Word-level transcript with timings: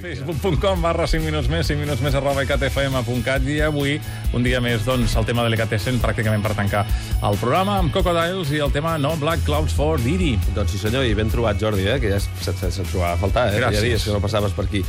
Facebook.com 0.00 0.82
barra 0.82 1.06
5 1.10 1.24
minuts 1.26 1.48
més, 1.52 1.66
5 1.68 1.82
minuts 1.82 2.02
més 2.04 2.14
arroba 2.18 2.44
icatfm.cat 2.46 3.46
i 3.50 3.58
avui, 3.66 3.96
un 4.36 4.46
dia 4.46 4.60
més, 4.64 4.84
doncs, 4.86 5.16
el 5.18 5.26
tema 5.28 5.44
de 5.44 5.52
l'ICAT100 5.52 6.00
pràcticament 6.02 6.44
per 6.44 6.54
tancar 6.58 6.84
el 7.28 7.38
programa 7.40 7.78
amb 7.82 7.92
Crocodiles 7.94 8.52
i 8.54 8.62
el 8.64 8.72
tema 8.74 8.96
No 9.02 9.14
Black 9.20 9.44
Clouds 9.46 9.74
for 9.76 10.00
Didi. 10.02 10.36
Doncs 10.56 10.74
sí 10.74 10.82
senyor, 10.82 11.06
i 11.08 11.16
ben 11.18 11.32
trobat 11.32 11.60
Jordi, 11.60 11.88
eh? 11.88 11.98
que 12.02 12.14
ja 12.14 12.20
se't, 12.22 12.62
se't 12.62 12.88
trobava 12.90 13.16
a 13.16 13.20
faltar, 13.20 13.48
eh? 13.50 13.58
Gràcies. 13.60 13.80
Ja 13.80 13.88
dies 13.90 14.06
que 14.06 14.14
no 14.16 14.22
passaves 14.24 14.56
per 14.56 14.68
aquí. 14.70 14.84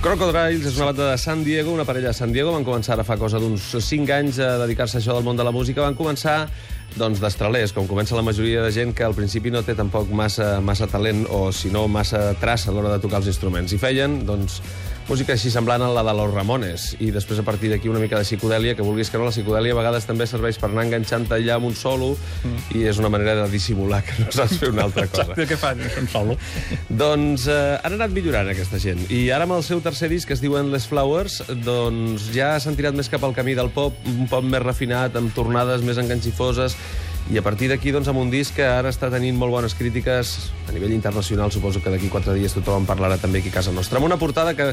Crocodiles 0.00 0.64
és 0.64 0.78
una 0.78 0.86
banda 0.88 1.10
de 1.10 1.16
San 1.20 1.42
Diego, 1.44 1.74
una 1.76 1.84
parella 1.84 2.08
de 2.08 2.16
San 2.16 2.30
Diego. 2.32 2.54
Van 2.54 2.64
començar 2.64 2.94
ara 2.94 3.04
fa 3.04 3.18
cosa 3.20 3.36
d'uns 3.36 3.66
5 3.84 4.14
anys 4.16 4.38
a 4.40 4.54
dedicar-se 4.62 4.96
a 4.96 5.00
això 5.02 5.12
del 5.12 5.26
món 5.26 5.36
de 5.36 5.44
la 5.44 5.52
música. 5.52 5.82
Van 5.84 5.98
començar 5.98 6.46
doncs, 6.94 7.20
d'estralers, 7.20 7.74
com 7.76 7.84
comença 7.84 8.16
la 8.16 8.24
majoria 8.24 8.62
de 8.64 8.70
gent 8.72 8.94
que 8.96 9.04
al 9.04 9.12
principi 9.12 9.52
no 9.52 9.60
té 9.60 9.74
tampoc 9.76 10.08
massa, 10.08 10.54
massa 10.64 10.88
talent 10.88 11.26
o, 11.28 11.50
si 11.52 11.68
no, 11.68 11.84
massa 11.84 12.30
traça 12.40 12.70
a 12.70 12.74
l'hora 12.74 12.94
de 12.94 13.02
tocar 13.04 13.20
els 13.20 13.28
instruments. 13.28 13.76
I 13.76 13.80
feien, 13.82 14.22
doncs, 14.24 14.62
música 15.10 15.34
així 15.34 15.50
semblant 15.50 15.82
a 15.82 15.88
la 15.90 16.04
de 16.06 16.12
los 16.14 16.30
Ramones. 16.30 16.84
I 17.02 17.10
després, 17.10 17.40
a 17.42 17.44
partir 17.46 17.72
d'aquí, 17.72 17.90
una 17.90 17.98
mica 17.98 18.18
de 18.18 18.26
psicodèlia, 18.26 18.76
que 18.78 18.84
vulguis 18.86 19.10
que 19.10 19.18
no, 19.18 19.26
la 19.26 19.34
psicodèlia 19.34 19.74
a 19.74 19.78
vegades 19.80 20.06
també 20.06 20.26
serveix 20.30 20.58
per 20.60 20.68
anar 20.70 20.84
enganxant 20.86 21.26
allà 21.34 21.56
amb 21.58 21.66
un 21.66 21.74
solo 21.74 22.12
mm. 22.14 22.76
i 22.78 22.84
és 22.86 23.00
una 23.02 23.10
manera 23.10 23.34
de 23.40 23.48
dissimular 23.50 24.00
que 24.06 24.14
no 24.20 24.30
saps 24.30 24.60
fer 24.62 24.70
una 24.70 24.86
altra 24.86 25.08
cosa. 25.10 25.26
Exacte, 25.34 25.48
què 25.50 25.58
fan? 25.58 25.82
Un 25.98 26.08
solo. 26.12 26.38
Doncs 27.02 27.48
eh, 27.50 27.58
han 27.82 27.98
anat 27.98 28.14
millorant 28.14 28.52
aquesta 28.54 28.78
gent. 28.82 29.02
I 29.10 29.24
ara 29.34 29.48
amb 29.48 29.58
el 29.58 29.66
seu 29.66 29.82
tercer 29.82 30.12
disc, 30.12 30.30
que 30.30 30.38
es 30.38 30.44
diu 30.44 30.54
Endless 30.60 30.86
Flowers, 30.90 31.40
doncs 31.66 32.30
ja 32.36 32.54
s'han 32.62 32.78
tirat 32.78 32.94
més 32.94 33.10
cap 33.10 33.26
al 33.26 33.34
camí 33.34 33.58
del 33.58 33.72
pop, 33.74 33.98
un 34.06 34.30
pop 34.30 34.46
més 34.46 34.62
refinat, 34.62 35.18
amb 35.18 35.34
tornades 35.34 35.82
més 35.86 35.98
enganxifoses, 35.98 36.78
i 37.28 37.38
a 37.38 37.42
partir 37.46 37.68
d'aquí, 37.70 37.92
doncs, 37.94 38.08
amb 38.10 38.18
un 38.18 38.30
disc 38.32 38.56
que 38.56 38.64
ara 38.66 38.90
està 38.90 39.10
tenint 39.12 39.36
molt 39.38 39.52
bones 39.54 39.76
crítiques 39.78 40.32
a 40.66 40.74
nivell 40.74 40.94
internacional, 40.96 41.52
suposo 41.54 41.82
que 41.84 41.92
d'aquí 41.92 42.08
quatre 42.10 42.34
dies 42.34 42.56
tothom 42.56 42.82
en 42.82 42.88
parlarà 42.88 43.20
també 43.22 43.38
aquí 43.38 43.52
a 43.52 43.58
casa 43.60 43.74
nostra. 43.76 44.00
Amb 44.00 44.08
una 44.08 44.18
portada 44.18 44.56
que 44.58 44.72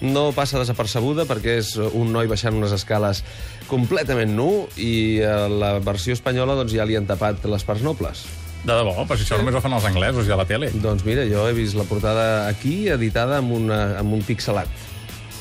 no 0.00 0.30
passa 0.32 0.60
desapercebuda 0.62 1.26
perquè 1.28 1.58
és 1.60 1.74
un 1.76 2.12
noi 2.14 2.30
baixant 2.30 2.56
unes 2.56 2.72
escales 2.72 3.24
completament 3.68 4.32
nu 4.32 4.68
i 4.80 5.20
a 5.20 5.48
la 5.52 5.74
versió 5.84 6.16
espanyola 6.16 6.56
doncs, 6.56 6.72
ja 6.78 6.88
li 6.88 6.96
han 6.96 7.08
tapat 7.08 7.44
les 7.44 7.66
parts 7.66 7.84
nobles. 7.84 8.24
De 8.64 8.74
debò, 8.74 9.04
però 9.06 9.16
si 9.18 9.26
això 9.26 9.36
només 9.38 9.54
ho 9.54 9.60
fan 9.62 9.76
els 9.76 9.86
anglesos 9.86 10.26
i 10.26 10.32
a 10.34 10.38
la 10.40 10.46
tele. 10.48 10.72
Doncs 10.74 11.04
mira, 11.06 11.28
jo 11.28 11.44
he 11.46 11.54
vist 11.56 11.76
la 11.78 11.86
portada 11.86 12.48
aquí, 12.48 12.88
editada 12.90 13.38
amb, 13.42 13.52
una, 13.54 13.98
amb 14.00 14.16
un 14.16 14.24
pixelat. 14.26 14.72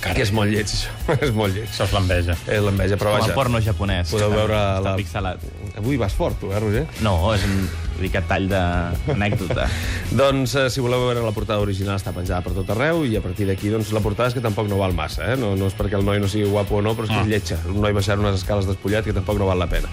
Carai. 0.02 0.16
Que 0.20 0.23
és 0.28 0.31
molt 0.31 0.52
lleig, 0.53 0.70
això. 0.70 0.92
és 1.26 1.31
molt 1.34 1.56
lleig. 1.56 1.67
Això 1.72 1.88
és 1.88 1.94
l'enveja. 1.95 2.36
És 2.45 2.62
l'enveja, 2.62 2.98
però 3.02 3.16
Com 3.16 3.20
vaja. 3.23 3.31
el 3.31 3.38
porno 3.40 3.62
japonès. 3.66 4.12
Podeu 4.14 4.30
veure 4.36 4.54
està 4.58 4.84
la... 4.92 4.95
pixelat. 5.00 5.45
Avui 5.78 5.98
vas 5.98 6.14
fort, 6.14 6.38
tu, 6.42 6.52
eh, 6.54 6.59
Roger? 6.62 6.86
No, 7.06 7.16
és 7.34 7.44
un 7.48 7.67
ricat 8.00 8.28
tall 8.30 8.45
d'anècdota. 8.52 9.66
Doncs, 10.22 10.54
eh, 10.62 10.67
si 10.73 10.81
voleu 10.86 11.02
veure 11.08 11.23
la 11.26 11.34
portada 11.36 11.59
original, 11.66 11.98
està 11.98 12.14
penjada 12.16 12.44
per 12.45 12.54
tot 12.56 12.70
arreu, 12.76 13.04
i 13.09 13.17
a 13.17 13.22
partir 13.26 13.48
d'aquí, 13.50 13.72
doncs, 13.73 13.89
la 13.95 14.02
portada 14.06 14.30
és 14.30 14.38
que 14.38 14.44
tampoc 14.45 14.70
no 14.70 14.78
val 14.81 14.94
massa, 14.98 15.34
eh? 15.34 15.38
No, 15.39 15.56
no 15.58 15.70
és 15.70 15.76
perquè 15.78 15.98
el 15.98 16.06
noi 16.06 16.22
no 16.22 16.30
sigui 16.32 16.45
guapo 16.50 16.78
o 16.78 16.82
no, 16.86 16.94
però 16.98 17.09
és 17.09 17.14
que 17.14 17.17
Ah. 17.17 17.26
és 17.26 17.32
lletja. 17.34 17.58
Un 17.73 17.82
noi 17.82 17.94
baixant 17.98 18.22
unes 18.22 18.38
escales 18.38 18.70
despullat 18.70 19.06
que 19.06 19.14
tampoc 19.17 19.38
no 19.42 19.50
val 19.50 19.59
la 19.59 19.67
pena. 19.70 19.89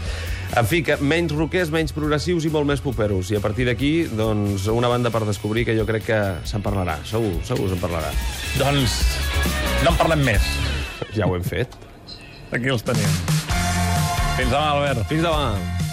En 0.54 0.68
fi, 0.68 0.82
que 0.86 0.96
menys 1.02 1.32
roquers, 1.34 1.72
menys 1.74 1.94
progressius 1.96 2.46
i 2.46 2.52
molt 2.52 2.68
més 2.68 2.82
poperos. 2.84 3.32
I 3.32 3.38
a 3.38 3.42
partir 3.44 3.66
d'aquí, 3.68 3.92
doncs, 4.14 4.68
una 4.72 4.90
banda 4.92 5.10
per 5.14 5.24
descobrir 5.26 5.64
que 5.68 5.76
jo 5.78 5.86
crec 5.88 6.06
que 6.10 6.20
se'n 6.46 6.62
parlarà. 6.64 6.98
Segur, 7.08 7.36
segur 7.48 7.70
se'n 7.72 7.82
parlarà. 7.82 8.12
Doncs 8.60 9.00
no 9.82 9.94
en 9.94 9.98
parlem 10.00 10.26
més. 10.32 10.52
Ja 11.16 11.26
ho 11.26 11.34
hem 11.38 11.46
fet. 11.46 11.74
Aquí 12.54 12.70
els 12.70 12.86
tenim. 12.86 13.16
Fins 14.34 14.50
demà, 14.50 14.68
Albert. 14.76 15.08
Fins 15.10 15.26
demà. 15.26 15.83